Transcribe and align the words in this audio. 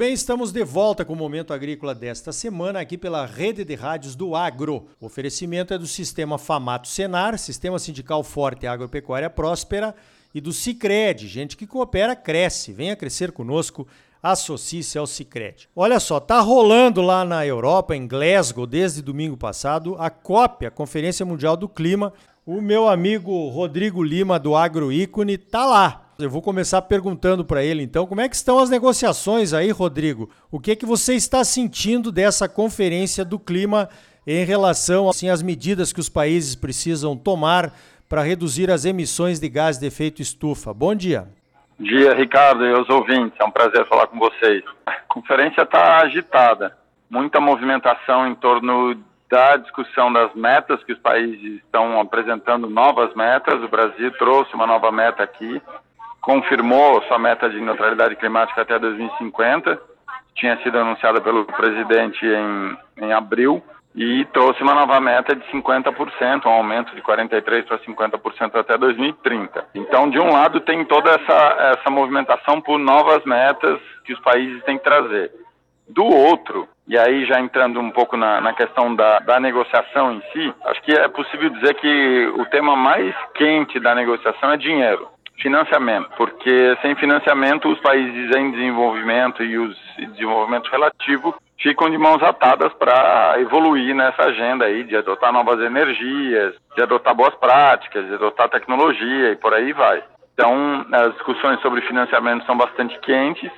bem, 0.00 0.14
estamos 0.14 0.50
de 0.50 0.64
volta 0.64 1.04
com 1.04 1.12
o 1.12 1.16
Momento 1.16 1.52
Agrícola 1.52 1.94
desta 1.94 2.32
semana 2.32 2.80
aqui 2.80 2.96
pela 2.96 3.26
Rede 3.26 3.66
de 3.66 3.74
Rádios 3.74 4.16
do 4.16 4.34
Agro. 4.34 4.86
O 4.98 5.04
oferecimento 5.04 5.74
é 5.74 5.78
do 5.78 5.86
Sistema 5.86 6.38
Famato 6.38 6.88
Senar, 6.88 7.38
Sistema 7.38 7.78
Sindical 7.78 8.24
Forte 8.24 8.66
Agropecuária 8.66 9.28
Próspera 9.28 9.94
e 10.34 10.40
do 10.40 10.54
Cicred. 10.54 11.28
Gente 11.28 11.54
que 11.54 11.66
coopera, 11.66 12.16
cresce. 12.16 12.72
Venha 12.72 12.96
crescer 12.96 13.30
conosco 13.30 13.86
associe-se 14.22 14.96
ao 14.96 15.06
Cicred. 15.06 15.68
Olha 15.76 16.00
só, 16.00 16.18
tá 16.18 16.40
rolando 16.40 17.02
lá 17.02 17.22
na 17.22 17.44
Europa, 17.44 17.94
em 17.94 18.06
Glasgow, 18.06 18.66
desde 18.66 19.02
domingo 19.02 19.36
passado, 19.36 19.96
a 19.98 20.08
COP, 20.08 20.64
a 20.64 20.70
Conferência 20.70 21.26
Mundial 21.26 21.58
do 21.58 21.68
Clima. 21.68 22.10
O 22.46 22.62
meu 22.62 22.88
amigo 22.88 23.48
Rodrigo 23.48 24.02
Lima 24.02 24.38
do 24.38 24.56
Agroícone 24.56 25.36
tá 25.36 25.66
lá. 25.66 26.09
Eu 26.22 26.30
vou 26.30 26.42
começar 26.42 26.82
perguntando 26.82 27.44
para 27.44 27.62
ele 27.62 27.82
então, 27.82 28.06
como 28.06 28.20
é 28.20 28.28
que 28.28 28.36
estão 28.36 28.58
as 28.58 28.70
negociações 28.70 29.52
aí, 29.52 29.70
Rodrigo? 29.70 30.30
O 30.50 30.60
que 30.60 30.72
é 30.72 30.76
que 30.76 30.86
você 30.86 31.14
está 31.14 31.44
sentindo 31.44 32.12
dessa 32.12 32.48
conferência 32.48 33.24
do 33.24 33.38
clima 33.38 33.88
em 34.26 34.44
relação 34.44 35.08
assim 35.08 35.28
às 35.28 35.42
medidas 35.42 35.92
que 35.92 36.00
os 36.00 36.08
países 36.08 36.54
precisam 36.54 37.16
tomar 37.16 37.72
para 38.08 38.22
reduzir 38.22 38.70
as 38.70 38.84
emissões 38.84 39.40
de 39.40 39.48
gás 39.48 39.78
de 39.78 39.86
efeito 39.86 40.20
estufa? 40.20 40.74
Bom 40.74 40.94
dia 40.94 41.28
dia, 41.80 42.12
Ricardo 42.14 42.64
e 42.64 42.72
os 42.72 42.88
ouvintes. 42.90 43.38
É 43.40 43.44
um 43.44 43.50
prazer 43.50 43.86
falar 43.86 44.06
com 44.06 44.18
vocês. 44.18 44.62
A 44.84 44.92
conferência 45.08 45.62
está 45.62 46.02
agitada, 46.02 46.76
muita 47.08 47.40
movimentação 47.40 48.28
em 48.28 48.34
torno 48.34 48.94
da 49.30 49.56
discussão 49.56 50.12
das 50.12 50.34
metas 50.34 50.82
que 50.84 50.92
os 50.92 50.98
países 50.98 51.62
estão 51.64 52.00
apresentando 52.00 52.68
novas 52.68 53.14
metas. 53.14 53.62
O 53.62 53.68
Brasil 53.68 54.12
trouxe 54.18 54.54
uma 54.54 54.66
nova 54.66 54.92
meta 54.92 55.22
aqui, 55.22 55.60
confirmou 56.20 57.02
sua 57.02 57.18
meta 57.18 57.48
de 57.48 57.60
neutralidade 57.60 58.16
climática 58.16 58.62
até 58.62 58.78
2050, 58.78 59.80
tinha 60.34 60.56
sido 60.62 60.78
anunciada 60.78 61.20
pelo 61.20 61.44
presidente 61.44 62.24
em, 62.24 63.04
em 63.04 63.12
abril 63.12 63.62
e 63.94 64.24
trouxe 64.26 64.62
uma 64.62 64.74
nova 64.74 65.00
meta 65.00 65.34
de 65.34 65.44
50%, 65.50 66.46
um 66.46 66.50
aumento 66.50 66.94
de 66.94 67.02
43% 67.02 67.64
para 67.66 67.78
50% 67.78 68.54
até 68.54 68.78
2030. 68.78 69.66
Então, 69.74 70.08
de 70.08 70.18
um 70.18 70.32
lado, 70.32 70.60
tem 70.60 70.84
toda 70.84 71.10
essa, 71.10 71.76
essa 71.76 71.90
movimentação 71.90 72.60
por 72.60 72.78
novas 72.78 73.24
metas 73.24 73.80
que 74.04 74.12
os 74.12 74.20
países 74.20 74.62
têm 74.64 74.78
que 74.78 74.84
trazer. 74.84 75.32
Do 75.88 76.04
outro, 76.04 76.68
e 76.86 76.96
aí 76.96 77.26
já 77.26 77.40
entrando 77.40 77.80
um 77.80 77.90
pouco 77.90 78.16
na, 78.16 78.40
na 78.40 78.52
questão 78.52 78.94
da, 78.94 79.18
da 79.18 79.40
negociação 79.40 80.12
em 80.12 80.22
si, 80.32 80.54
acho 80.66 80.80
que 80.82 80.92
é 80.92 81.08
possível 81.08 81.50
dizer 81.50 81.74
que 81.74 82.32
o 82.36 82.46
tema 82.46 82.76
mais 82.76 83.12
quente 83.34 83.80
da 83.80 83.92
negociação 83.92 84.52
é 84.52 84.56
dinheiro 84.56 85.08
financiamento, 85.40 86.10
porque 86.16 86.76
sem 86.82 86.94
financiamento 86.96 87.68
os 87.68 87.80
países 87.80 88.36
em 88.36 88.50
desenvolvimento 88.52 89.42
e 89.42 89.58
os 89.58 89.76
desenvolvimento 90.12 90.70
relativo 90.70 91.34
ficam 91.58 91.90
de 91.90 91.98
mãos 91.98 92.22
atadas 92.22 92.72
para 92.74 93.34
evoluir 93.38 93.94
nessa 93.94 94.22
agenda 94.22 94.64
aí 94.64 94.82
de 94.84 94.96
adotar 94.96 95.32
novas 95.32 95.60
energias, 95.60 96.54
de 96.74 96.82
adotar 96.82 97.14
boas 97.14 97.34
práticas, 97.34 98.06
de 98.06 98.14
adotar 98.14 98.48
tecnologia 98.48 99.32
e 99.32 99.36
por 99.36 99.52
aí 99.52 99.72
vai. 99.72 100.02
Então, 100.32 100.86
as 100.90 101.12
discussões 101.12 101.60
sobre 101.60 101.82
financiamento 101.82 102.46
são 102.46 102.56
bastante 102.56 102.98
quentes, 103.00 103.50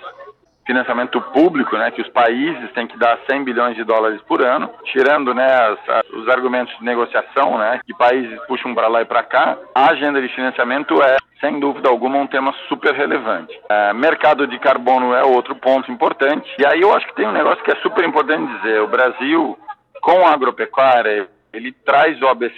financiamento 0.67 1.21
público, 1.21 1.77
né, 1.77 1.91
que 1.91 2.01
os 2.01 2.09
países 2.09 2.71
têm 2.73 2.87
que 2.87 2.99
dar 2.99 3.19
100 3.29 3.45
bilhões 3.45 3.77
de 3.77 3.85
dólares 3.85 4.21
por 4.23 4.45
ano, 4.45 4.71
tirando 4.85 5.35
né, 5.35 5.47
as, 5.47 6.05
os 6.13 6.29
argumentos 6.29 6.77
de 6.79 6.85
negociação, 6.85 7.59
né, 7.59 7.81
que 7.85 7.95
países 7.95 8.39
puxam 8.47 8.75
para 8.75 8.89
lá 8.89 9.03
e 9.03 9.05
para 9.05 9.23
cá, 9.23 9.59
a 9.75 9.91
agenda 9.91 10.21
de 10.21 10.29
financiamento 10.29 11.03
é 11.03 11.17
sem 11.41 11.59
dúvida 11.59 11.89
alguma, 11.89 12.19
um 12.19 12.27
tema 12.27 12.55
super 12.69 12.95
relevante. 12.95 13.53
É, 13.69 13.93
mercado 13.93 14.47
de 14.47 14.57
carbono 14.61 15.13
é 15.13 15.25
outro 15.25 15.57
ponto 15.57 15.91
importante. 15.91 16.49
E 16.57 16.65
aí 16.65 16.81
eu 16.81 16.95
acho 16.95 17.05
que 17.09 17.17
tem 17.17 17.27
um 17.27 17.33
negócio 17.33 17.65
que 17.65 17.73
é 17.73 17.77
super 17.77 18.05
importante 18.05 18.57
dizer. 18.59 18.81
O 18.81 18.87
Brasil, 18.87 19.59
com 20.01 20.25
a 20.25 20.33
agropecuária, 20.33 21.29
ele 21.53 21.73
traz 21.73 22.21
o 22.23 22.29
ABC+, 22.29 22.57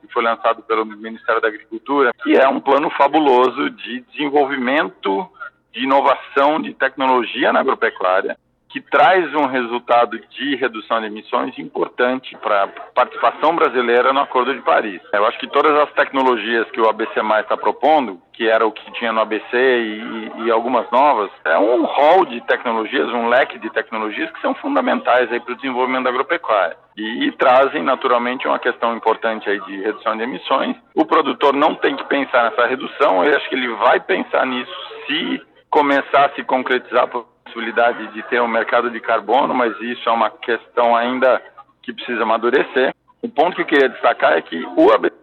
que 0.00 0.12
foi 0.12 0.22
lançado 0.22 0.62
pelo 0.62 0.86
Ministério 0.86 1.40
da 1.40 1.48
Agricultura, 1.48 2.12
que 2.22 2.34
é 2.36 2.48
um 2.48 2.60
plano 2.60 2.88
fabuloso 2.90 3.70
de 3.70 4.00
desenvolvimento, 4.12 5.28
de 5.72 5.84
inovação, 5.84 6.60
de 6.60 6.74
tecnologia 6.74 7.52
na 7.52 7.60
agropecuária, 7.60 8.36
que 8.72 8.80
traz 8.80 9.32
um 9.34 9.46
resultado 9.46 10.18
de 10.30 10.56
redução 10.56 10.98
de 11.00 11.06
emissões 11.06 11.56
importante 11.58 12.34
para 12.38 12.64
a 12.64 12.68
participação 12.94 13.54
brasileira 13.54 14.14
no 14.14 14.20
Acordo 14.20 14.54
de 14.54 14.62
Paris. 14.62 15.00
Eu 15.12 15.26
acho 15.26 15.38
que 15.38 15.46
todas 15.46 15.78
as 15.78 15.92
tecnologias 15.92 16.68
que 16.70 16.80
o 16.80 16.88
ABC 16.88 17.20
está 17.40 17.54
propondo, 17.54 18.18
que 18.32 18.48
era 18.48 18.66
o 18.66 18.72
que 18.72 18.92
tinha 18.92 19.12
no 19.12 19.20
ABC 19.20 19.54
e, 19.54 20.32
e, 20.46 20.50
algumas 20.50 20.90
novas, 20.90 21.30
é 21.44 21.58
um 21.58 21.84
rol 21.84 22.24
de 22.24 22.40
tecnologias, 22.46 23.08
um 23.08 23.28
leque 23.28 23.58
de 23.58 23.68
tecnologias 23.68 24.30
que 24.30 24.40
são 24.40 24.54
fundamentais 24.54 25.28
para 25.28 25.52
o 25.52 25.56
desenvolvimento 25.56 26.04
da 26.04 26.10
agropecuária. 26.10 26.76
E, 26.96 27.26
e, 27.26 27.32
trazem 27.32 27.82
naturalmente 27.82 28.46
uma 28.46 28.58
questão 28.58 28.96
importante 28.96 29.50
aí 29.50 29.60
de 29.60 29.82
redução 29.82 30.16
de 30.16 30.22
emissões. 30.22 30.76
O 30.94 31.04
produtor 31.04 31.54
não 31.54 31.74
tem 31.74 31.94
que 31.94 32.04
pensar 32.04 32.44
nessa 32.44 32.66
redução, 32.66 33.22
eu 33.22 33.36
acho 33.36 33.48
que 33.50 33.54
ele 33.54 33.68
vai 33.74 34.00
pensar 34.00 34.46
nisso 34.46 34.72
se 35.06 35.51
começar 35.72 36.26
a 36.26 36.34
se 36.34 36.44
concretizar 36.44 37.08
possibilidade 37.08 38.06
de 38.08 38.22
ter 38.24 38.40
um 38.40 38.46
mercado 38.46 38.90
de 38.90 39.00
carbono, 39.00 39.54
mas 39.54 39.74
isso 39.80 40.06
é 40.06 40.12
uma 40.12 40.30
questão 40.30 40.94
ainda 40.94 41.42
que 41.82 41.94
precisa 41.94 42.22
amadurecer. 42.22 42.94
O 43.22 43.28
ponto 43.28 43.56
que 43.56 43.62
eu 43.62 43.66
queria 43.66 43.88
destacar 43.88 44.34
é 44.34 44.42
que 44.42 44.62
o 44.76 44.92
ABC 44.92 45.16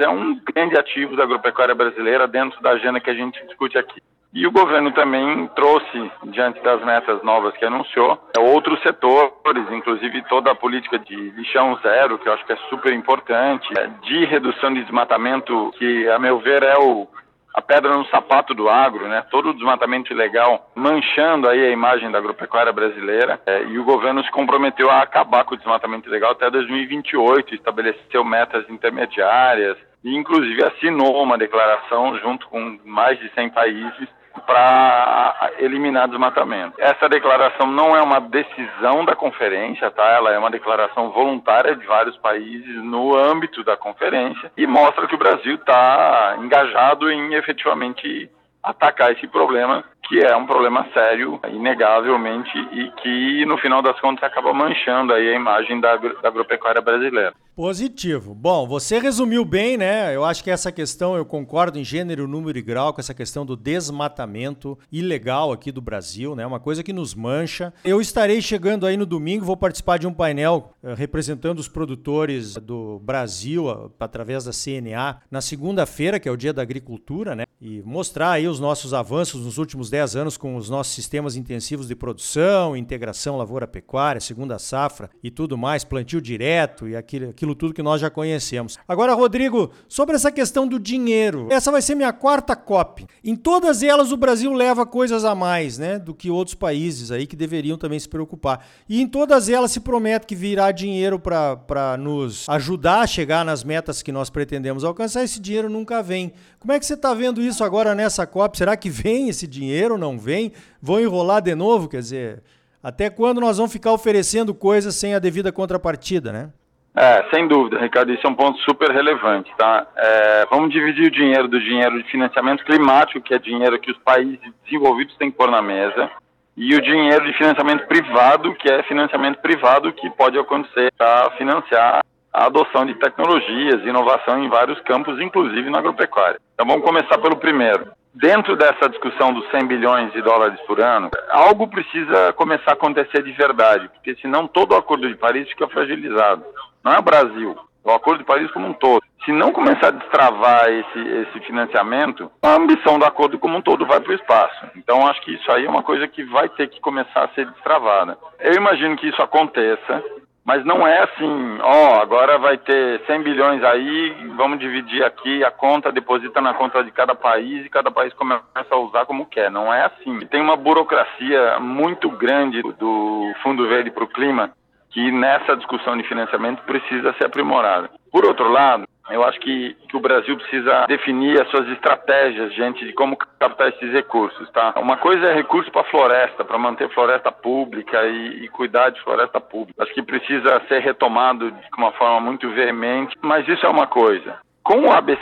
é 0.00 0.08
um 0.08 0.40
grande 0.54 0.78
ativo 0.78 1.14
da 1.14 1.24
agropecuária 1.24 1.74
brasileira 1.74 2.26
dentro 2.26 2.60
da 2.62 2.70
agenda 2.70 3.00
que 3.00 3.10
a 3.10 3.14
gente 3.14 3.40
discute 3.46 3.76
aqui. 3.76 4.02
E 4.32 4.46
o 4.46 4.50
governo 4.50 4.92
também 4.92 5.46
trouxe, 5.54 6.10
diante 6.24 6.60
das 6.62 6.82
metas 6.84 7.22
novas 7.22 7.56
que 7.56 7.64
anunciou, 7.64 8.18
outros 8.38 8.80
setores, 8.82 9.70
inclusive 9.70 10.22
toda 10.28 10.50
a 10.50 10.54
política 10.54 10.98
de 10.98 11.30
lixão 11.30 11.78
zero, 11.82 12.18
que 12.18 12.28
eu 12.28 12.32
acho 12.32 12.44
que 12.44 12.52
é 12.52 12.58
super 12.68 12.92
importante, 12.92 13.68
de 14.02 14.24
redução 14.24 14.72
de 14.74 14.82
desmatamento, 14.82 15.72
que, 15.78 16.08
a 16.08 16.18
meu 16.18 16.38
ver, 16.38 16.62
é 16.62 16.76
o 16.76 17.06
a 17.56 17.62
pedra 17.62 17.96
no 17.96 18.04
sapato 18.08 18.52
do 18.52 18.68
agro, 18.68 19.08
né? 19.08 19.24
Todo 19.30 19.48
o 19.48 19.54
desmatamento 19.54 20.12
ilegal 20.12 20.70
manchando 20.74 21.48
aí 21.48 21.64
a 21.64 21.70
imagem 21.70 22.10
da 22.10 22.18
agropecuária 22.18 22.70
brasileira 22.70 23.40
é, 23.46 23.62
e 23.62 23.78
o 23.78 23.84
governo 23.84 24.22
se 24.22 24.30
comprometeu 24.30 24.90
a 24.90 25.00
acabar 25.00 25.42
com 25.44 25.54
o 25.54 25.56
desmatamento 25.56 26.06
ilegal 26.06 26.32
até 26.32 26.50
2028, 26.50 27.54
estabeleceu 27.54 28.22
metas 28.22 28.68
intermediárias 28.68 29.78
e 30.04 30.14
inclusive 30.14 30.62
assinou 30.66 31.22
uma 31.22 31.38
declaração 31.38 32.18
junto 32.18 32.46
com 32.48 32.78
mais 32.84 33.18
de 33.18 33.32
100 33.32 33.48
países 33.48 34.08
para 34.46 35.50
eliminar 35.58 36.08
desmatamento. 36.08 36.74
Essa 36.78 37.08
declaração 37.08 37.66
não 37.66 37.96
é 37.96 38.02
uma 38.02 38.20
decisão 38.20 39.04
da 39.04 39.14
conferência, 39.14 39.90
tá? 39.90 40.04
Ela 40.12 40.32
é 40.32 40.38
uma 40.38 40.50
declaração 40.50 41.10
voluntária 41.10 41.74
de 41.74 41.86
vários 41.86 42.16
países 42.18 42.76
no 42.82 43.16
âmbito 43.16 43.64
da 43.64 43.76
conferência 43.76 44.50
e 44.56 44.66
mostra 44.66 45.06
que 45.06 45.14
o 45.14 45.18
Brasil 45.18 45.54
está 45.54 46.36
engajado 46.38 47.10
em 47.10 47.34
efetivamente 47.34 48.30
atacar 48.66 49.12
esse 49.12 49.28
problema, 49.28 49.84
que 50.08 50.18
é 50.18 50.36
um 50.36 50.44
problema 50.44 50.84
sério, 50.92 51.40
inegavelmente, 51.48 52.58
e 52.72 52.90
que 53.00 53.46
no 53.46 53.56
final 53.58 53.80
das 53.80 53.98
contas 54.00 54.24
acaba 54.24 54.52
manchando 54.52 55.12
aí 55.12 55.28
a 55.28 55.36
imagem 55.36 55.80
da, 55.80 55.96
da 55.96 56.28
agropecuária 56.28 56.80
brasileira. 56.80 57.32
Positivo. 57.56 58.34
Bom, 58.34 58.68
você 58.68 58.98
resumiu 58.98 59.42
bem, 59.42 59.78
né? 59.78 60.14
Eu 60.14 60.26
acho 60.26 60.44
que 60.44 60.50
essa 60.50 60.70
questão, 60.70 61.16
eu 61.16 61.24
concordo 61.24 61.78
em 61.78 61.84
gênero, 61.84 62.28
número 62.28 62.58
e 62.58 62.60
grau 62.60 62.92
com 62.92 63.00
essa 63.00 63.14
questão 63.14 63.46
do 63.46 63.56
desmatamento 63.56 64.78
ilegal 64.92 65.50
aqui 65.50 65.72
do 65.72 65.80
Brasil, 65.80 66.36
né? 66.36 66.46
Uma 66.46 66.60
coisa 66.60 66.82
que 66.82 66.92
nos 66.92 67.14
mancha. 67.14 67.72
Eu 67.82 67.98
estarei 67.98 68.42
chegando 68.42 68.84
aí 68.84 68.98
no 68.98 69.06
domingo, 69.06 69.46
vou 69.46 69.56
participar 69.56 69.98
de 69.98 70.06
um 70.06 70.12
painel 70.12 70.74
uh, 70.82 70.92
representando 70.92 71.58
os 71.58 71.66
produtores 71.66 72.56
do 72.56 72.98
Brasil 72.98 73.90
através 73.98 74.44
da 74.44 74.52
CNA 74.52 75.22
na 75.30 75.40
segunda-feira, 75.40 76.20
que 76.20 76.28
é 76.28 76.32
o 76.32 76.36
Dia 76.36 76.52
da 76.52 76.60
Agricultura, 76.60 77.34
né? 77.34 77.46
E 77.58 77.80
mostrar 77.80 78.32
aí 78.32 78.46
os 78.46 78.60
nossos 78.60 78.92
avanços 78.92 79.42
nos 79.42 79.56
últimos 79.56 79.88
10 79.88 80.14
anos 80.14 80.36
com 80.36 80.56
os 80.56 80.68
nossos 80.68 80.94
sistemas 80.94 81.36
intensivos 81.36 81.88
de 81.88 81.96
produção, 81.96 82.76
integração 82.76 83.38
lavoura-pecuária, 83.38 84.20
segunda 84.20 84.58
safra 84.58 85.08
e 85.22 85.30
tudo 85.30 85.56
mais, 85.56 85.82
plantio 85.82 86.20
direto 86.20 86.86
e 86.86 86.94
aquilo 86.94 87.45
aquilo 87.46 87.54
tudo 87.54 87.74
que 87.74 87.82
nós 87.82 88.00
já 88.00 88.10
conhecemos. 88.10 88.78
Agora, 88.88 89.14
Rodrigo, 89.14 89.70
sobre 89.88 90.16
essa 90.16 90.32
questão 90.32 90.66
do 90.66 90.80
dinheiro, 90.80 91.46
essa 91.50 91.70
vai 91.70 91.80
ser 91.80 91.94
minha 91.94 92.12
quarta 92.12 92.56
COP. 92.56 93.06
Em 93.22 93.36
todas 93.36 93.82
elas 93.82 94.10
o 94.10 94.16
Brasil 94.16 94.52
leva 94.52 94.84
coisas 94.84 95.24
a 95.24 95.34
mais, 95.34 95.78
né, 95.78 95.98
do 95.98 96.14
que 96.14 96.30
outros 96.30 96.54
países 96.54 97.10
aí 97.10 97.26
que 97.26 97.36
deveriam 97.36 97.78
também 97.78 97.98
se 97.98 98.08
preocupar. 98.08 98.66
E 98.88 99.00
em 99.00 99.06
todas 99.06 99.48
elas 99.48 99.70
se 99.70 99.80
promete 99.80 100.26
que 100.26 100.34
virá 100.34 100.72
dinheiro 100.72 101.18
para 101.18 101.96
nos 101.98 102.48
ajudar 102.48 103.00
a 103.00 103.06
chegar 103.06 103.44
nas 103.44 103.62
metas 103.62 104.02
que 104.02 104.10
nós 104.10 104.28
pretendemos 104.28 104.82
alcançar. 104.82 105.22
Esse 105.22 105.40
dinheiro 105.40 105.68
nunca 105.68 106.02
vem. 106.02 106.32
Como 106.58 106.72
é 106.72 106.80
que 106.80 106.86
você 106.86 106.94
está 106.94 107.14
vendo 107.14 107.40
isso 107.40 107.62
agora 107.62 107.94
nessa 107.94 108.26
COP? 108.26 108.58
Será 108.58 108.76
que 108.76 108.90
vem 108.90 109.28
esse 109.28 109.46
dinheiro? 109.46 109.96
Não 109.96 110.18
vem? 110.18 110.52
Vão 110.82 111.00
enrolar 111.00 111.40
de 111.40 111.54
novo? 111.54 111.88
Quer 111.88 112.00
dizer, 112.00 112.42
até 112.82 113.08
quando 113.08 113.40
nós 113.40 113.56
vamos 113.56 113.72
ficar 113.72 113.92
oferecendo 113.92 114.54
coisas 114.54 114.94
sem 114.96 115.14
a 115.14 115.18
devida 115.18 115.52
contrapartida, 115.52 116.32
né? 116.32 116.50
É, 116.98 117.26
sem 117.30 117.46
dúvida, 117.46 117.78
Ricardo, 117.78 118.10
isso 118.10 118.26
é 118.26 118.30
um 118.30 118.34
ponto 118.34 118.58
super 118.60 118.90
relevante, 118.90 119.52
tá? 119.58 119.86
É, 119.94 120.46
vamos 120.50 120.70
dividir 120.70 121.08
o 121.08 121.10
dinheiro 121.10 121.46
do 121.46 121.60
dinheiro 121.60 122.02
de 122.02 122.10
financiamento 122.10 122.64
climático, 122.64 123.20
que 123.20 123.34
é 123.34 123.38
dinheiro 123.38 123.78
que 123.78 123.90
os 123.90 123.98
países 123.98 124.38
desenvolvidos 124.64 125.14
têm 125.16 125.30
que 125.30 125.36
pôr 125.36 125.50
na 125.50 125.60
mesa, 125.60 126.10
e 126.56 126.74
o 126.74 126.80
dinheiro 126.80 127.26
de 127.26 127.36
financiamento 127.36 127.86
privado, 127.86 128.54
que 128.54 128.70
é 128.70 128.82
financiamento 128.84 129.40
privado 129.40 129.92
que 129.92 130.08
pode 130.08 130.38
acontecer 130.38 130.90
para 130.96 131.30
financiar 131.32 132.00
a 132.32 132.46
adoção 132.46 132.86
de 132.86 132.94
tecnologias, 132.94 133.84
inovação 133.84 134.42
em 134.42 134.48
vários 134.48 134.80
campos, 134.80 135.20
inclusive 135.20 135.68
na 135.68 135.78
agropecuária. 135.78 136.40
Então 136.54 136.66
vamos 136.66 136.82
começar 136.82 137.18
pelo 137.18 137.36
primeiro. 137.36 137.92
Dentro 138.14 138.56
dessa 138.56 138.88
discussão 138.88 139.34
dos 139.34 139.46
100 139.50 139.66
bilhões 139.66 140.12
de 140.12 140.22
dólares 140.22 140.58
por 140.66 140.80
ano, 140.80 141.10
algo 141.28 141.68
precisa 141.68 142.32
começar 142.32 142.70
a 142.70 142.74
acontecer 142.74 143.22
de 143.22 143.32
verdade, 143.32 143.90
porque 143.90 144.16
senão 144.16 144.46
todo 144.46 144.72
o 144.72 144.76
Acordo 144.76 145.06
de 145.06 145.14
Paris 145.14 145.46
fica 145.50 145.68
fragilizado. 145.68 146.42
Não 146.86 146.92
é 146.92 147.00
o 147.00 147.02
Brasil, 147.02 147.56
é 147.84 147.90
o 147.90 147.94
Acordo 147.96 148.20
de 148.20 148.24
Paris 148.24 148.48
como 148.52 148.68
um 148.68 148.72
todo. 148.72 149.02
Se 149.24 149.32
não 149.32 149.50
começar 149.50 149.88
a 149.88 149.90
destravar 149.90 150.68
esse, 150.68 150.98
esse 151.00 151.40
financiamento, 151.40 152.30
a 152.40 152.54
ambição 152.54 152.96
do 152.96 153.04
acordo 153.04 153.40
como 153.40 153.58
um 153.58 153.60
todo 153.60 153.84
vai 153.84 153.98
para 153.98 154.12
o 154.12 154.14
espaço. 154.14 154.66
Então, 154.76 155.04
acho 155.08 155.20
que 155.22 155.34
isso 155.34 155.50
aí 155.50 155.66
é 155.66 155.68
uma 155.68 155.82
coisa 155.82 156.06
que 156.06 156.22
vai 156.22 156.48
ter 156.48 156.68
que 156.68 156.80
começar 156.80 157.24
a 157.24 157.28
ser 157.30 157.50
destravada. 157.50 158.16
Eu 158.38 158.54
imagino 158.54 158.96
que 158.96 159.08
isso 159.08 159.20
aconteça, 159.20 160.00
mas 160.44 160.64
não 160.64 160.86
é 160.86 161.02
assim, 161.02 161.58
ó, 161.60 162.00
agora 162.00 162.38
vai 162.38 162.56
ter 162.56 163.04
100 163.04 163.22
bilhões 163.24 163.64
aí, 163.64 164.14
vamos 164.36 164.60
dividir 164.60 165.02
aqui, 165.02 165.42
a 165.42 165.50
conta 165.50 165.90
deposita 165.90 166.40
na 166.40 166.54
conta 166.54 166.84
de 166.84 166.92
cada 166.92 167.16
país 167.16 167.66
e 167.66 167.68
cada 167.68 167.90
país 167.90 168.12
começa 168.12 168.44
a 168.70 168.76
usar 168.76 169.06
como 169.06 169.26
quer. 169.26 169.50
Não 169.50 169.74
é 169.74 169.86
assim. 169.86 170.20
Tem 170.26 170.40
uma 170.40 170.54
burocracia 170.54 171.58
muito 171.58 172.08
grande 172.10 172.62
do 172.62 173.32
Fundo 173.42 173.66
Verde 173.66 173.90
para 173.90 174.04
o 174.04 174.08
Clima 174.08 174.52
que 174.96 175.12
nessa 175.12 175.54
discussão 175.54 175.94
de 175.94 176.04
financiamento 176.04 176.62
precisa 176.62 177.12
ser 177.18 177.26
aprimorada. 177.26 177.90
Por 178.10 178.24
outro 178.24 178.48
lado, 178.48 178.84
eu 179.10 179.22
acho 179.24 179.38
que, 179.40 179.76
que 179.90 179.94
o 179.94 180.00
Brasil 180.00 180.34
precisa 180.38 180.86
definir 180.86 181.38
as 181.38 181.50
suas 181.50 181.68
estratégias 181.68 182.50
diante 182.54 182.82
de 182.82 182.94
como 182.94 183.14
captar 183.14 183.68
esses 183.68 183.92
recursos, 183.92 184.50
tá? 184.52 184.72
Uma 184.78 184.96
coisa 184.96 185.26
é 185.26 185.34
recurso 185.34 185.70
para 185.70 185.84
floresta, 185.84 186.46
para 186.46 186.56
manter 186.56 186.88
floresta 186.94 187.30
pública 187.30 188.06
e, 188.06 188.44
e, 188.44 188.48
cuidar 188.48 188.88
de 188.88 189.02
floresta 189.02 189.38
pública. 189.38 189.82
Acho 189.82 189.92
que 189.92 190.02
precisa 190.02 190.62
ser 190.66 190.78
retomado 190.78 191.50
de 191.50 191.68
uma 191.76 191.92
forma 191.92 192.18
muito 192.20 192.48
veemente, 192.48 193.14
mas 193.20 193.46
isso 193.46 193.66
é 193.66 193.68
uma 193.68 193.86
coisa. 193.86 194.38
Com 194.62 194.80
o 194.80 194.92
ABC+, 194.92 195.18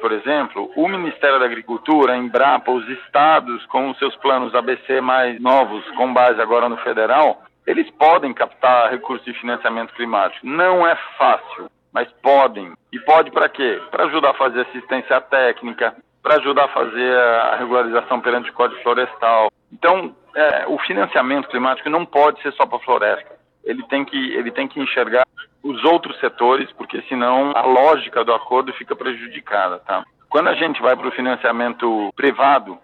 por 0.00 0.12
exemplo, 0.12 0.70
o 0.76 0.86
Ministério 0.86 1.40
da 1.40 1.46
Agricultura, 1.46 2.12
a 2.12 2.16
Embrapa, 2.16 2.70
os 2.70 2.88
estados 2.88 3.66
com 3.66 3.90
os 3.90 3.98
seus 3.98 4.14
planos 4.16 4.54
ABC 4.54 5.00
mais 5.00 5.38
novos, 5.40 5.84
com 5.96 6.14
base 6.14 6.40
agora 6.40 6.68
no 6.68 6.76
federal, 6.78 7.42
eles 7.66 7.90
podem 7.90 8.32
captar 8.32 8.90
recursos 8.90 9.24
de 9.24 9.38
financiamento 9.40 9.92
climático. 9.94 10.46
Não 10.46 10.86
é 10.86 10.94
fácil, 11.18 11.68
mas 11.92 12.10
podem. 12.22 12.72
E 12.92 12.98
pode 13.00 13.30
para 13.30 13.48
quê? 13.48 13.80
Para 13.90 14.04
ajudar 14.04 14.30
a 14.30 14.34
fazer 14.34 14.60
assistência 14.62 15.20
técnica, 15.20 15.96
para 16.22 16.36
ajudar 16.36 16.64
a 16.64 16.68
fazer 16.68 17.18
a 17.18 17.56
regularização 17.56 18.20
perante 18.20 18.50
o 18.50 18.52
Código 18.52 18.82
Florestal. 18.82 19.50
Então, 19.72 20.14
é, 20.34 20.64
o 20.68 20.78
financiamento 20.78 21.48
climático 21.48 21.90
não 21.90 22.04
pode 22.04 22.40
ser 22.42 22.52
só 22.52 22.66
para 22.66 22.78
a 22.78 22.82
floresta. 22.82 23.36
Ele 23.64 23.82
tem, 23.88 24.04
que, 24.04 24.34
ele 24.34 24.52
tem 24.52 24.68
que 24.68 24.80
enxergar 24.80 25.26
os 25.62 25.82
outros 25.84 26.18
setores, 26.20 26.70
porque 26.72 27.02
senão 27.08 27.52
a 27.54 27.62
lógica 27.62 28.24
do 28.24 28.32
acordo 28.32 28.72
fica 28.74 28.94
prejudicada. 28.94 29.78
Tá? 29.80 30.04
Quando 30.28 30.48
a 30.48 30.54
gente 30.54 30.80
vai 30.80 30.94
para 30.94 31.08
o 31.08 31.12
financiamento 31.12 32.12
privado, 32.14 32.78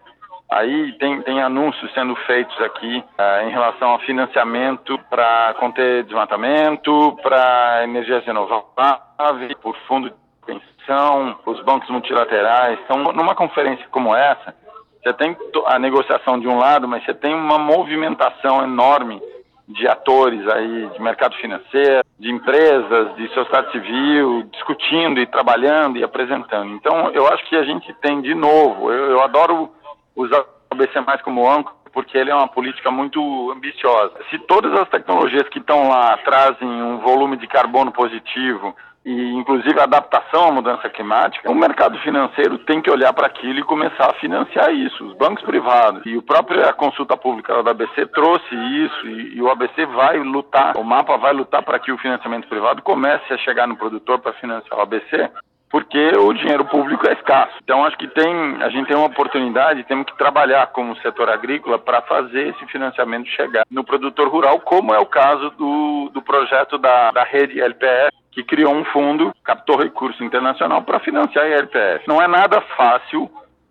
Aí 0.55 0.93
tem, 0.99 1.23
tem 1.23 1.41
anúncios 1.41 1.93
sendo 1.95 2.15
feitos 2.27 2.59
aqui 2.61 2.99
uh, 2.99 3.49
em 3.49 3.51
relação 3.51 3.91
ao 3.91 3.99
financiamento 4.01 4.99
para 5.09 5.55
conter 5.59 6.05
desmatamento, 6.05 7.17
para 7.23 7.85
energias 7.85 8.25
renováveis, 8.25 9.55
por 9.63 9.77
fundo 9.89 10.11
de 10.11 10.17
pensão, 10.45 11.37
os 11.47 11.61
bancos 11.63 11.89
multilaterais. 11.89 12.79
Então, 12.85 13.03
numa 13.13 13.35
conferência 13.35 13.87
como 13.91 14.15
essa, 14.15 14.55
você 15.03 15.13
tem 15.15 15.37
a 15.67 15.79
negociação 15.79 16.39
de 16.39 16.47
um 16.47 16.59
lado, 16.59 16.87
mas 16.87 17.05
você 17.05 17.15
tem 17.15 17.35
uma 17.35 17.59
movimentação 17.59 18.63
enorme 18.63 19.21
de 19.69 19.89
atores 19.89 20.47
aí, 20.49 20.89
de 20.93 21.01
mercado 21.01 21.35
financeiro, 21.37 22.05
de 22.19 22.31
empresas, 22.31 23.15
de 23.17 23.27
sociedade 23.29 23.73
civil, 23.73 24.43
discutindo 24.53 25.19
e 25.19 25.27
trabalhando 25.27 25.97
e 25.99 26.05
apresentando. 26.05 26.71
Então, 26.73 27.11
eu 27.11 27.27
acho 27.29 27.45
que 27.49 27.57
a 27.57 27.63
gente 27.63 27.93
tem, 27.95 28.21
de 28.21 28.35
novo, 28.35 28.93
eu, 28.93 29.13
eu 29.13 29.23
adoro 29.23 29.71
usar 30.17 30.41
o 30.41 30.47
ABC 30.73 31.00
mais 31.00 31.20
como 31.23 31.49
âncora, 31.50 31.76
porque 31.93 32.17
ele 32.17 32.31
é 32.31 32.35
uma 32.35 32.49
política 32.49 32.91
muito 32.91 33.20
ambiciosa. 33.53 34.14
Se 34.31 34.38
todas 34.41 34.73
as 34.79 34.88
tecnologias 34.88 35.49
que 35.49 35.59
estão 35.59 35.88
lá 35.88 36.17
trazem 36.19 36.69
um 36.69 36.99
volume 36.99 37.37
de 37.37 37.47
carbono 37.47 37.93
positivo 37.93 38.75
e 39.05 39.32
inclusive 39.32 39.79
a 39.81 39.85
adaptação 39.85 40.49
à 40.49 40.53
mudança 40.53 40.88
climática, 40.88 41.50
o 41.50 41.55
mercado 41.55 41.99
financeiro 41.99 42.59
tem 42.59 42.81
que 42.81 42.91
olhar 42.91 43.12
para 43.12 43.26
aquilo 43.26 43.59
e 43.59 43.64
começar 43.64 44.11
a 44.11 44.14
financiar 44.14 44.73
isso. 44.73 45.05
Os 45.05 45.17
bancos 45.17 45.44
privados 45.44 46.03
e 46.06 46.17
a 46.17 46.23
própria 46.23 46.73
consulta 46.73 47.17
pública 47.17 47.62
da 47.62 47.73
ABC 47.73 48.06
trouxe 48.06 48.55
isso 48.55 49.08
e, 49.08 49.37
e 49.37 49.43
o 49.43 49.50
ABC 49.50 49.87
vai 49.87 50.19
lutar, 50.19 50.76
o 50.76 50.85
mapa 50.85 51.17
vai 51.17 51.32
lutar 51.32 51.62
para 51.65 51.81
que 51.81 51.91
o 51.91 51.99
financiamento 51.99 52.49
privado 52.49 52.81
comece 52.82 53.32
a 53.32 53.38
chegar 53.38 53.67
no 53.67 53.76
produtor 53.76 54.20
para 54.20 54.35
financiar 54.35 54.79
o 54.79 54.82
ABC 54.82 55.31
porque 55.73 56.13
o 56.19 56.35
dinheiro 56.35 56.67
público 56.67 57.09
é 57.09 57.15
escasso. 57.15 57.55
Então 57.65 57.83
acho 57.83 57.97
que 57.97 58.07
tem, 58.07 58.63
a 58.63 58.69
gente 58.69 58.87
tem 58.87 58.97
uma 58.97 59.07
oportunidade, 59.07 59.83
temos 59.85 60.05
que 60.05 60.19
trabalhar 60.19 60.67
como 60.67 60.95
setor 60.99 61.31
agrícola 61.31 61.79
para 61.79 62.03
fazer 62.03 62.49
esse 62.49 62.67
financiamento 62.67 63.27
chegar 63.31 63.65
no 63.71 63.83
produtor 63.83 64.29
rural, 64.29 64.61
como 64.61 64.95
é 64.95 64.99
o 64.99 65.07
caso 65.07 65.49
do, 65.53 66.11
do 66.13 66.21
projeto 66.21 66.77
da, 66.77 67.11
da 67.11 67.25
rede 67.25 67.59
LPF, 67.59 68.13
que 68.31 68.45
criou 68.45 68.75
um 68.75 68.85
fundo, 68.85 69.35
captou 69.43 69.79
recurso 69.79 70.23
internacional 70.23 70.83
para 70.83 71.01
financiar 71.01 71.47
a 71.47 71.49
LPF. 71.49 72.07
Não 72.07 72.21
é 72.21 72.29
nada 72.29 72.61
fácil, 72.77 73.31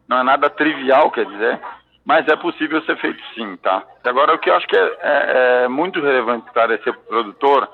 não 0.09 0.17
é 0.17 0.23
nada 0.23 0.49
trivial, 0.49 1.11
quer 1.11 1.25
dizer, 1.25 1.59
mas 2.03 2.27
é 2.27 2.35
possível 2.35 2.81
ser 2.81 2.97
feito 2.97 3.21
sim, 3.35 3.57
tá? 3.57 3.83
Agora, 4.03 4.33
o 4.33 4.39
que 4.39 4.49
eu 4.49 4.55
acho 4.55 4.67
que 4.67 4.75
é, 4.75 4.97
é, 5.01 5.63
é 5.65 5.67
muito 5.67 6.01
relevante 6.01 6.51
para 6.51 6.73
esse 6.73 6.91
produtor, 6.91 7.69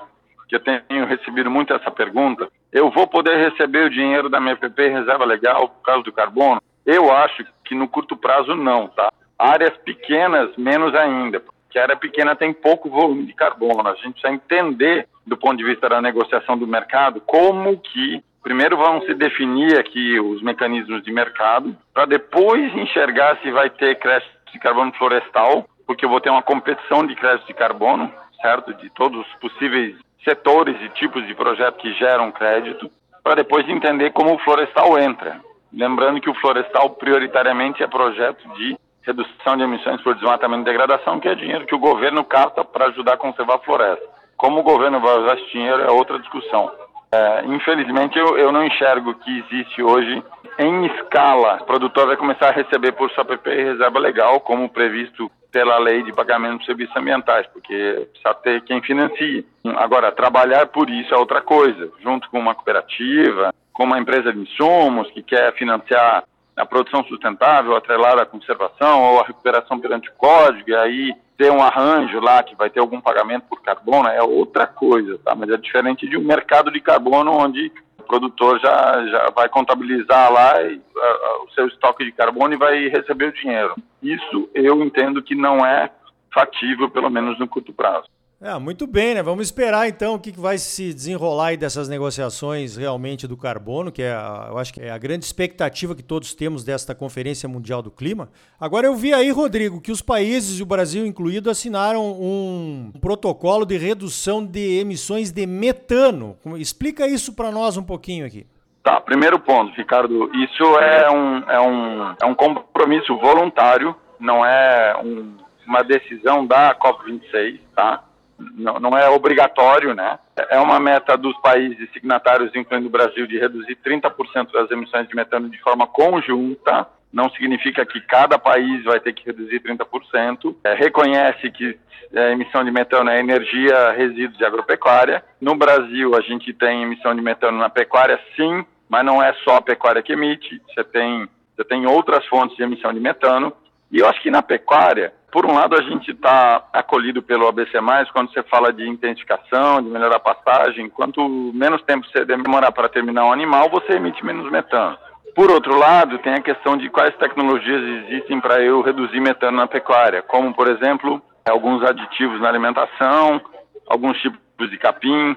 que 0.48 0.56
eu 0.56 0.60
tenho 0.60 1.04
recebido 1.06 1.50
muito 1.50 1.74
essa 1.74 1.90
pergunta, 1.90 2.48
eu 2.72 2.90
vou 2.90 3.06
poder 3.06 3.36
receber 3.36 3.84
o 3.84 3.90
dinheiro 3.90 4.28
da 4.28 4.40
minha 4.40 4.56
PP 4.56 4.88
reserva 4.88 5.24
legal 5.24 5.68
por 5.68 5.82
causa 5.82 6.02
do 6.02 6.12
carbono? 6.12 6.60
Eu 6.86 7.12
acho 7.12 7.44
que 7.64 7.74
no 7.74 7.86
curto 7.86 8.16
prazo 8.16 8.54
não, 8.54 8.88
tá? 8.88 9.12
Áreas 9.38 9.76
pequenas, 9.84 10.56
menos 10.56 10.94
ainda, 10.94 11.38
porque 11.38 11.78
a 11.78 11.82
área 11.82 11.96
pequena 11.96 12.34
tem 12.34 12.52
pouco 12.52 12.88
volume 12.88 13.26
de 13.26 13.34
carbono. 13.34 13.86
A 13.86 13.94
gente 13.96 14.12
precisa 14.12 14.32
entender, 14.32 15.06
do 15.26 15.36
ponto 15.36 15.58
de 15.58 15.64
vista 15.64 15.88
da 15.88 16.00
negociação 16.00 16.56
do 16.56 16.66
mercado, 16.66 17.20
como 17.26 17.78
que 17.78 18.24
primeiro 18.42 18.78
vão 18.78 19.02
se 19.02 19.14
definir 19.14 19.78
aqui 19.78 20.18
os 20.18 20.40
mecanismos 20.42 21.02
de 21.02 21.12
mercado, 21.12 21.76
para 21.92 22.06
depois 22.06 22.74
enxergar 22.74 23.38
se 23.42 23.50
vai 23.50 23.68
ter 23.68 23.98
crédito 23.98 24.30
de 24.50 24.58
carbono 24.58 24.92
florestal, 24.92 25.68
porque 25.86 26.06
eu 26.06 26.08
vou 26.08 26.20
ter 26.20 26.30
uma 26.30 26.42
competição 26.42 27.06
de 27.06 27.14
crédito 27.14 27.46
de 27.46 27.54
carbono, 27.54 28.10
certo? 28.40 28.72
De 28.72 28.88
todos 28.90 29.20
os 29.20 29.34
possíveis 29.34 29.94
setores 30.24 30.76
e 30.82 30.88
tipos 30.90 31.26
de 31.26 31.34
projeto 31.34 31.76
que 31.76 31.92
geram 31.94 32.30
crédito, 32.30 32.90
para 33.22 33.36
depois 33.36 33.68
entender 33.68 34.10
como 34.12 34.34
o 34.34 34.38
florestal 34.38 34.98
entra. 34.98 35.40
Lembrando 35.72 36.20
que 36.20 36.30
o 36.30 36.34
florestal 36.34 36.90
prioritariamente 36.90 37.82
é 37.82 37.86
projeto 37.86 38.48
de 38.54 38.76
redução 39.02 39.56
de 39.56 39.62
emissões 39.62 40.00
por 40.02 40.14
desmatamento 40.14 40.62
e 40.62 40.64
degradação, 40.64 41.20
que 41.20 41.28
é 41.28 41.34
dinheiro 41.34 41.66
que 41.66 41.74
o 41.74 41.78
governo 41.78 42.24
capta 42.24 42.64
para 42.64 42.86
ajudar 42.86 43.14
a 43.14 43.18
conservar 43.18 43.56
a 43.56 43.60
floresta. 43.60 44.04
Como 44.36 44.60
o 44.60 44.62
governo 44.62 45.00
vai 45.00 45.18
usar 45.18 45.34
esse 45.34 45.50
dinheiro 45.50 45.82
é 45.82 45.90
outra 45.90 46.18
discussão. 46.18 46.70
É, 47.10 47.44
infelizmente, 47.46 48.18
eu, 48.18 48.36
eu 48.36 48.52
não 48.52 48.64
enxergo 48.64 49.14
que 49.14 49.38
existe 49.38 49.82
hoje 49.82 50.22
em 50.58 50.86
escala. 50.86 51.58
O 51.62 51.64
produtor 51.64 52.06
vai 52.06 52.16
começar 52.16 52.48
a 52.48 52.52
receber 52.52 52.92
por 52.92 53.10
sua 53.10 53.24
PP 53.24 53.50
e 53.50 53.64
reserva 53.64 53.98
legal, 53.98 54.40
como 54.40 54.68
previsto 54.68 55.30
pela 55.50 55.78
lei 55.78 56.02
de 56.02 56.12
pagamento 56.12 56.60
de 56.60 56.66
serviços 56.66 56.94
ambientais, 56.96 57.46
porque 57.48 58.08
precisa 58.12 58.34
ter 58.42 58.62
quem 58.64 58.82
financie. 58.82 59.46
Agora, 59.76 60.12
trabalhar 60.12 60.66
por 60.66 60.90
isso 60.90 61.14
é 61.14 61.16
outra 61.16 61.40
coisa, 61.40 61.90
junto 62.02 62.28
com 62.30 62.38
uma 62.38 62.54
cooperativa, 62.54 63.52
com 63.72 63.84
uma 63.84 63.98
empresa 63.98 64.32
de 64.32 64.40
insumos 64.40 65.10
que 65.10 65.22
quer 65.22 65.54
financiar 65.54 66.24
a 66.56 66.66
produção 66.66 67.04
sustentável 67.04 67.76
atrelada 67.76 68.22
à 68.22 68.26
conservação 68.26 69.02
ou 69.02 69.20
à 69.20 69.24
recuperação 69.24 69.78
perante 69.78 70.08
o 70.08 70.14
código, 70.14 70.70
e 70.70 70.74
aí 70.74 71.14
ter 71.36 71.52
um 71.52 71.62
arranjo 71.62 72.18
lá 72.18 72.42
que 72.42 72.56
vai 72.56 72.68
ter 72.68 72.80
algum 72.80 73.00
pagamento 73.00 73.44
por 73.48 73.62
carbono 73.62 74.08
é 74.08 74.20
outra 74.20 74.66
coisa, 74.66 75.18
tá? 75.24 75.36
Mas 75.36 75.48
é 75.50 75.56
diferente 75.56 76.08
de 76.08 76.18
um 76.18 76.24
mercado 76.24 76.72
de 76.72 76.80
carbono 76.80 77.30
onde 77.30 77.70
produtor 78.08 78.58
já, 78.58 79.06
já 79.06 79.30
vai 79.36 79.48
contabilizar 79.50 80.32
lá 80.32 80.62
e, 80.62 80.80
a, 80.96 81.44
o 81.44 81.50
seu 81.50 81.68
estoque 81.68 82.04
de 82.04 82.10
carbono 82.10 82.54
e 82.54 82.56
vai 82.56 82.88
receber 82.88 83.26
o 83.26 83.32
dinheiro. 83.32 83.74
Isso 84.02 84.48
eu 84.54 84.82
entendo 84.82 85.22
que 85.22 85.34
não 85.34 85.64
é 85.64 85.90
fatível, 86.32 86.90
pelo 86.90 87.10
menos 87.10 87.38
no 87.38 87.48
curto 87.48 87.72
prazo. 87.72 88.08
É, 88.40 88.56
muito 88.56 88.86
bem, 88.86 89.14
né? 89.14 89.22
Vamos 89.22 89.48
esperar 89.48 89.88
então 89.88 90.14
o 90.14 90.18
que 90.20 90.30
vai 90.30 90.58
se 90.58 90.94
desenrolar 90.94 91.56
dessas 91.56 91.88
negociações 91.88 92.76
realmente 92.76 93.26
do 93.26 93.36
carbono, 93.36 93.90
que 93.90 94.00
é, 94.00 94.12
eu 94.48 94.56
acho 94.56 94.72
que 94.72 94.80
é 94.80 94.90
a 94.90 94.98
grande 94.98 95.24
expectativa 95.24 95.92
que 95.92 96.04
todos 96.04 96.34
temos 96.34 96.62
desta 96.62 96.94
Conferência 96.94 97.48
Mundial 97.48 97.82
do 97.82 97.90
Clima. 97.90 98.28
Agora 98.60 98.86
eu 98.86 98.94
vi 98.94 99.12
aí, 99.12 99.28
Rodrigo, 99.32 99.80
que 99.80 99.90
os 99.90 100.00
países, 100.00 100.60
e 100.60 100.62
o 100.62 100.66
Brasil 100.66 101.04
incluído, 101.04 101.50
assinaram 101.50 102.12
um 102.12 102.92
protocolo 103.00 103.66
de 103.66 103.76
redução 103.76 104.46
de 104.46 104.78
emissões 104.78 105.32
de 105.32 105.44
metano. 105.44 106.36
Explica 106.58 107.08
isso 107.08 107.32
para 107.32 107.50
nós 107.50 107.76
um 107.76 107.82
pouquinho 107.82 108.24
aqui. 108.24 108.46
Tá, 108.88 109.02
primeiro 109.02 109.38
ponto, 109.38 109.76
Ricardo, 109.76 110.30
isso 110.34 110.64
é 110.78 111.10
um, 111.10 111.38
é 111.46 111.60
um, 111.60 112.14
é 112.22 112.24
um 112.24 112.34
compromisso 112.34 113.14
voluntário, 113.18 113.94
não 114.18 114.42
é 114.42 114.96
um 115.04 115.36
uma 115.66 115.84
decisão 115.84 116.46
da 116.46 116.74
COP26, 116.74 117.60
tá? 117.76 118.02
Não, 118.38 118.80
não, 118.80 118.96
é 118.96 119.10
obrigatório, 119.10 119.94
né? 119.94 120.18
É 120.48 120.58
uma 120.58 120.80
meta 120.80 121.18
dos 121.18 121.36
países 121.42 121.90
signatários, 121.92 122.50
incluindo 122.54 122.86
o 122.86 122.90
Brasil, 122.90 123.26
de 123.26 123.38
reduzir 123.38 123.76
30% 123.84 124.50
das 124.50 124.70
emissões 124.70 125.06
de 125.06 125.14
metano 125.14 125.50
de 125.50 125.60
forma 125.60 125.86
conjunta. 125.86 126.86
Não 127.12 127.28
significa 127.28 127.84
que 127.84 128.00
cada 128.00 128.38
país 128.38 128.82
vai 128.84 128.98
ter 129.00 129.12
que 129.12 129.26
reduzir 129.26 129.60
30%. 129.60 130.56
É, 130.64 130.72
reconhece 130.72 131.50
que 131.50 131.78
a 132.16 132.20
é, 132.20 132.32
emissão 132.32 132.64
de 132.64 132.70
metano 132.70 133.10
é 133.10 133.20
energia 133.20 133.92
resíduos 133.92 134.38
de 134.38 134.44
agropecuária. 134.46 135.22
No 135.38 135.54
Brasil, 135.54 136.14
a 136.14 136.22
gente 136.22 136.54
tem 136.54 136.84
emissão 136.84 137.14
de 137.14 137.20
metano 137.20 137.58
na 137.58 137.68
pecuária, 137.68 138.18
sim, 138.34 138.64
mas 138.88 139.04
não 139.04 139.22
é 139.22 139.32
só 139.44 139.56
a 139.56 139.62
pecuária 139.62 140.02
que 140.02 140.12
emite. 140.12 140.60
Você 140.68 140.82
tem, 140.84 141.28
você 141.54 141.64
tem 141.64 141.86
outras 141.86 142.24
fontes 142.26 142.56
de 142.56 142.62
emissão 142.62 142.92
de 142.92 143.00
metano. 143.00 143.52
E 143.90 143.98
eu 143.98 144.08
acho 144.08 144.20
que 144.20 144.30
na 144.30 144.42
pecuária, 144.42 145.12
por 145.32 145.46
um 145.46 145.54
lado, 145.54 145.76
a 145.76 145.82
gente 145.82 146.10
está 146.10 146.66
acolhido 146.72 147.22
pelo 147.22 147.46
ABC, 147.46 147.78
quando 148.12 148.32
você 148.32 148.42
fala 148.42 148.72
de 148.72 148.86
intensificação, 148.86 149.82
de 149.82 149.88
melhorar 149.88 150.16
a 150.16 150.20
pastagem. 150.20 150.88
Quanto 150.88 151.26
menos 151.54 151.82
tempo 151.82 152.06
você 152.06 152.24
demorar 152.24 152.72
para 152.72 152.88
terminar 152.88 153.24
um 153.24 153.32
animal, 153.32 153.68
você 153.68 153.94
emite 153.94 154.24
menos 154.24 154.50
metano. 154.50 154.96
Por 155.34 155.50
outro 155.50 155.78
lado, 155.78 156.18
tem 156.18 156.34
a 156.34 156.42
questão 156.42 156.76
de 156.76 156.88
quais 156.90 157.14
tecnologias 157.16 157.80
existem 157.80 158.40
para 158.40 158.60
eu 158.60 158.80
reduzir 158.80 159.20
metano 159.20 159.58
na 159.58 159.66
pecuária, 159.66 160.22
como, 160.22 160.52
por 160.52 160.66
exemplo, 160.66 161.22
alguns 161.48 161.82
aditivos 161.84 162.40
na 162.40 162.48
alimentação, 162.48 163.40
alguns 163.86 164.18
tipos 164.20 164.70
de 164.70 164.76
capim 164.78 165.36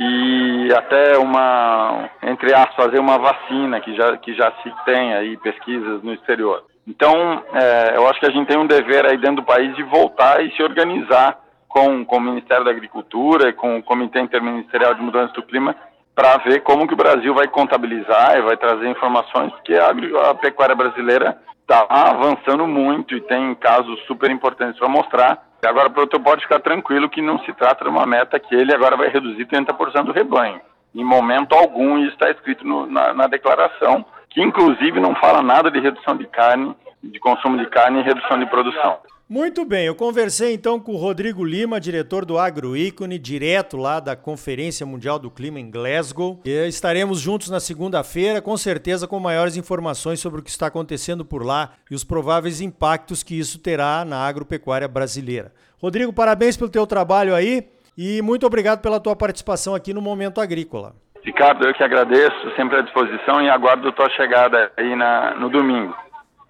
e 0.00 0.72
até 0.72 1.18
uma, 1.18 2.08
entre 2.22 2.54
aspas, 2.54 2.76
fazer 2.76 3.00
uma 3.00 3.18
vacina 3.18 3.80
que 3.80 3.96
já, 3.96 4.16
que 4.16 4.32
já 4.32 4.52
se 4.62 4.72
tem 4.84 5.12
aí 5.12 5.36
pesquisas 5.38 6.02
no 6.04 6.14
exterior. 6.14 6.62
Então, 6.86 7.42
é, 7.52 7.96
eu 7.96 8.08
acho 8.08 8.20
que 8.20 8.26
a 8.26 8.30
gente 8.30 8.46
tem 8.46 8.56
um 8.56 8.66
dever 8.66 9.04
aí 9.04 9.18
dentro 9.18 9.36
do 9.36 9.42
país 9.42 9.74
de 9.74 9.82
voltar 9.82 10.40
e 10.40 10.54
se 10.54 10.62
organizar 10.62 11.36
com, 11.68 12.04
com 12.04 12.16
o 12.16 12.20
Ministério 12.20 12.64
da 12.64 12.70
Agricultura 12.70 13.48
e 13.48 13.52
com 13.52 13.76
o 13.76 13.82
Comitê 13.82 14.20
Interministerial 14.20 14.94
de 14.94 15.02
Mudança 15.02 15.32
do 15.34 15.42
Clima 15.42 15.74
para 16.14 16.38
ver 16.38 16.60
como 16.60 16.86
que 16.86 16.94
o 16.94 16.96
Brasil 16.96 17.34
vai 17.34 17.48
contabilizar 17.48 18.36
e 18.36 18.42
vai 18.42 18.56
trazer 18.56 18.88
informações, 18.88 19.52
porque 19.52 19.74
a, 19.74 19.90
a 20.30 20.34
pecuária 20.34 20.76
brasileira 20.76 21.38
está 21.60 21.86
avançando 21.88 22.66
muito 22.66 23.16
e 23.16 23.20
tem 23.20 23.54
casos 23.56 24.00
super 24.06 24.30
importantes 24.30 24.78
para 24.78 24.88
mostrar. 24.88 25.47
Agora, 25.64 25.88
o 25.88 25.92
produtor 25.92 26.20
pode 26.20 26.42
ficar 26.42 26.60
tranquilo 26.60 27.10
que 27.10 27.20
não 27.20 27.38
se 27.40 27.52
trata 27.52 27.84
de 27.84 27.90
uma 27.90 28.06
meta 28.06 28.38
que 28.38 28.54
ele 28.54 28.72
agora 28.72 28.96
vai 28.96 29.08
reduzir 29.08 29.44
30% 29.46 30.04
do 30.04 30.12
rebanho. 30.12 30.60
Em 30.94 31.04
momento 31.04 31.54
algum, 31.54 31.98
isso 31.98 32.12
está 32.12 32.30
escrito 32.30 32.66
no, 32.66 32.86
na, 32.86 33.12
na 33.12 33.26
declaração 33.26 34.04
que 34.30 34.42
inclusive 34.42 35.00
não 35.00 35.14
fala 35.16 35.42
nada 35.42 35.70
de 35.70 35.80
redução 35.80 36.16
de 36.16 36.26
carne, 36.26 36.74
de 37.02 37.18
consumo 37.18 37.58
de 37.58 37.66
carne 37.66 38.00
e 38.00 38.02
redução 38.04 38.38
de 38.38 38.46
produção. 38.46 38.98
Muito 39.30 39.62
bem, 39.62 39.84
eu 39.84 39.94
conversei 39.94 40.54
então 40.54 40.80
com 40.80 40.92
o 40.92 40.96
Rodrigo 40.96 41.44
Lima, 41.44 41.78
diretor 41.78 42.24
do 42.24 42.38
Agroícone, 42.38 43.18
direto 43.18 43.76
lá 43.76 44.00
da 44.00 44.16
Conferência 44.16 44.86
Mundial 44.86 45.18
do 45.18 45.30
Clima 45.30 45.60
em 45.60 45.70
Glasgow. 45.70 46.40
E 46.46 46.66
estaremos 46.66 47.20
juntos 47.20 47.50
na 47.50 47.60
segunda-feira, 47.60 48.40
com 48.40 48.56
certeza 48.56 49.06
com 49.06 49.20
maiores 49.20 49.58
informações 49.58 50.18
sobre 50.18 50.40
o 50.40 50.42
que 50.42 50.48
está 50.48 50.68
acontecendo 50.68 51.26
por 51.26 51.44
lá 51.44 51.72
e 51.90 51.94
os 51.94 52.04
prováveis 52.04 52.62
impactos 52.62 53.22
que 53.22 53.38
isso 53.38 53.58
terá 53.58 54.02
na 54.02 54.26
agropecuária 54.26 54.88
brasileira. 54.88 55.52
Rodrigo, 55.78 56.10
parabéns 56.10 56.56
pelo 56.56 56.70
teu 56.70 56.86
trabalho 56.86 57.34
aí 57.34 57.68
e 57.98 58.22
muito 58.22 58.46
obrigado 58.46 58.80
pela 58.80 58.98
tua 58.98 59.14
participação 59.14 59.74
aqui 59.74 59.92
no 59.92 60.00
Momento 60.00 60.40
Agrícola. 60.40 60.94
Ricardo, 61.22 61.68
eu 61.68 61.74
que 61.74 61.84
agradeço, 61.84 62.56
sempre 62.56 62.78
à 62.78 62.80
disposição 62.80 63.42
e 63.42 63.50
aguardo 63.50 63.92
tua 63.92 64.08
chegada 64.08 64.72
aí 64.74 64.96
na, 64.96 65.34
no 65.34 65.50
domingo. 65.50 65.94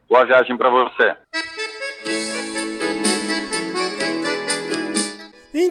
Boa 0.09 0.25
viagem 0.25 0.57
para 0.57 0.71
você. 0.71 1.17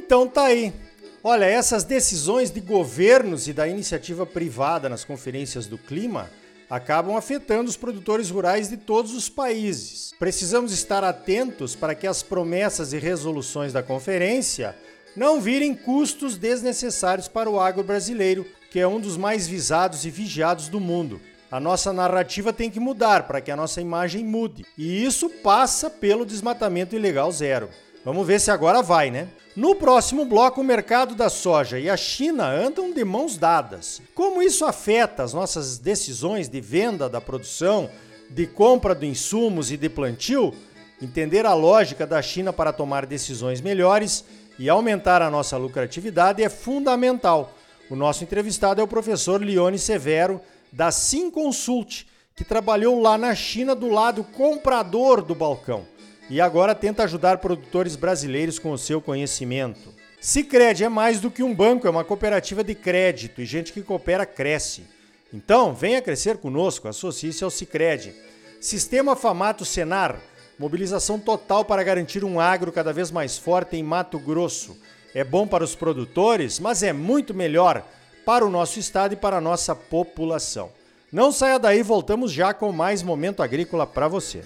Então 0.08 0.26
tá 0.26 0.46
aí. 0.46 0.74
Olha, 1.22 1.44
essas 1.44 1.84
decisões 1.84 2.50
de 2.50 2.62
governos 2.62 3.50
e 3.50 3.52
da 3.52 3.68
iniciativa 3.68 4.26
privada 4.26 4.88
nas 4.88 5.04
conferências 5.04 5.68
do 5.68 5.78
clima 5.78 6.30
acabam 6.70 7.18
afetando 7.18 7.70
os 7.70 7.76
produtores 7.76 8.30
rurais 8.30 8.70
de 8.70 8.78
todos 8.78 9.14
os 9.14 9.28
países. 9.28 10.14
Precisamos 10.18 10.72
estar 10.72 11.04
atentos 11.04 11.76
para 11.76 11.94
que 11.94 12.08
as 12.08 12.24
promessas 12.24 12.94
e 12.94 12.98
resoluções 12.98 13.74
da 13.74 13.84
conferência 13.84 14.78
não 15.14 15.42
virem 15.42 15.76
custos 15.76 16.38
desnecessários 16.38 17.28
para 17.28 17.50
o 17.50 17.60
agro 17.60 17.84
brasileiro, 17.84 18.46
que 18.72 18.80
é 18.80 18.88
um 18.88 19.02
dos 19.02 19.18
mais 19.18 19.46
visados 19.46 20.06
e 20.06 20.10
vigiados 20.10 20.70
do 20.70 20.80
mundo. 20.80 21.20
A 21.52 21.60
nossa 21.60 21.92
narrativa 21.92 22.54
tem 22.54 22.70
que 22.70 22.80
mudar 22.80 23.24
para 23.28 23.42
que 23.42 23.52
a 23.52 23.58
nossa 23.58 23.82
imagem 23.82 24.24
mude. 24.24 24.66
E 24.78 25.04
isso 25.04 25.30
passa 25.30 25.90
pelo 25.90 26.26
desmatamento 26.26 26.96
ilegal 26.96 27.30
zero. 27.30 27.70
Vamos 28.08 28.26
ver 28.26 28.40
se 28.40 28.50
agora 28.50 28.82
vai, 28.82 29.12
né? 29.12 29.28
No 29.54 29.76
próximo 29.76 30.24
bloco, 30.24 30.62
o 30.62 30.64
mercado 30.64 31.14
da 31.14 31.28
soja 31.28 31.78
e 31.78 31.90
a 31.90 31.98
China 31.98 32.48
andam 32.48 32.94
de 32.94 33.04
mãos 33.04 33.36
dadas. 33.36 34.02
Como 34.16 34.42
isso 34.42 34.64
afeta 34.64 35.24
as 35.24 35.34
nossas 35.34 35.78
decisões 35.78 36.48
de 36.48 36.62
venda 36.62 37.10
da 37.10 37.20
produção, 37.20 37.90
de 38.30 38.48
compra 38.48 38.96
de 38.96 39.06
insumos 39.06 39.74
e 39.74 39.76
de 39.76 39.90
plantio? 39.90 40.54
Entender 41.02 41.46
a 41.46 41.54
lógica 41.54 42.08
da 42.08 42.22
China 42.22 42.54
para 42.54 42.72
tomar 42.72 43.06
decisões 43.06 43.60
melhores 43.60 44.24
e 44.58 44.70
aumentar 44.70 45.22
a 45.22 45.30
nossa 45.30 45.58
lucratividade 45.58 46.42
é 46.42 46.48
fundamental. 46.48 47.58
O 47.90 47.96
nosso 47.98 48.24
entrevistado 48.24 48.80
é 48.80 48.84
o 48.86 48.88
professor 48.88 49.44
Lione 49.44 49.78
Severo, 49.78 50.40
da 50.72 50.92
Sim 50.92 51.30
Consult, 51.30 52.08
que 52.34 52.46
trabalhou 52.46 53.02
lá 53.02 53.18
na 53.18 53.36
China 53.36 53.76
do 53.76 53.90
lado 53.90 54.24
comprador 54.24 55.22
do 55.22 55.36
balcão 55.36 55.86
e 56.30 56.42
agora 56.42 56.76
tenta 56.76 57.04
ajudar 57.04 57.38
produtores 57.38 57.96
brasileiros 57.96 58.60
com 58.60 58.72
o 58.72 58.78
seu 58.78 59.02
conhecimento. 59.02 59.94
Sicredi 60.20 60.84
é 60.84 60.90
mais 60.90 61.20
do 61.20 61.32
que 61.32 61.44
um 61.44 61.54
banco, 61.54 61.88
é 61.88 61.90
uma 61.90 62.04
cooperativa 62.04 62.64
de 62.64 62.76
crédito 62.76 63.42
e 63.42 63.46
gente 63.46 63.72
que 63.72 63.82
coopera 63.82 64.26
cresce. 64.26 64.86
Então, 65.34 65.74
venha 65.74 66.02
crescer 66.02 66.38
conosco, 66.38 66.88
associe-se 66.88 67.44
ao 67.44 67.50
Sicredi. 67.50 68.14
Sistema 68.60 69.16
Famato 69.16 69.64
Senar, 69.64 70.20
mobilização 70.58 71.20
total 71.20 71.64
para 71.64 71.84
garantir 71.84 72.24
um 72.24 72.40
agro 72.40 72.72
cada 72.72 72.92
vez 72.92 73.12
mais 73.12 73.38
forte 73.38 73.76
em 73.76 73.84
Mato 73.84 74.18
Grosso 74.18 74.76
é 75.18 75.24
bom 75.24 75.48
para 75.48 75.64
os 75.64 75.74
produtores, 75.74 76.60
mas 76.60 76.84
é 76.84 76.94
muito 76.94 77.34
melhor 77.34 77.84
para 78.24 78.46
o 78.46 78.52
nosso 78.52 78.78
estado 78.78 79.14
e 79.14 79.18
para 79.18 79.38
a 79.38 79.42
nossa 79.42 79.76
população. 79.76 80.70
Não 81.12 81.32
saia 81.32 81.58
daí, 81.58 81.82
voltamos 81.82 82.32
já 82.32 82.54
com 82.54 82.72
mais 82.72 83.02
momento 83.02 83.42
agrícola 83.42 83.88
para 83.88 84.08
você. 84.08 84.44